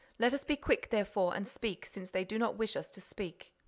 [0.17, 3.53] Let us be quick, therefore, and speak, since they do not wish us to speak."